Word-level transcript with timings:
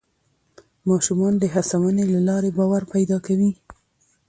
ماشومان 0.89 1.33
د 1.39 1.43
هڅونې 1.53 2.05
له 2.13 2.19
لارې 2.27 2.49
باور 2.57 2.81
پیدا 2.93 3.17
کوي 3.25 3.51